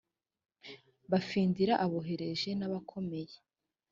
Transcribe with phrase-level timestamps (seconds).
[1.11, 3.35] bafindira aboroheje n abakomeye